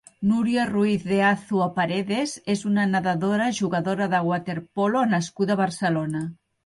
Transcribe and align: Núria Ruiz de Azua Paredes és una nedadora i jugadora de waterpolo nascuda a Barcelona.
Núria 0.27 0.63
Ruiz 0.69 1.03
de 1.09 1.17
Azua 1.31 1.67
Paredes 1.75 2.33
és 2.53 2.63
una 2.69 2.85
nedadora 2.95 3.51
i 3.53 3.57
jugadora 3.59 4.09
de 4.15 4.23
waterpolo 4.31 5.05
nascuda 5.13 5.59
a 5.59 5.59
Barcelona. 5.63 6.25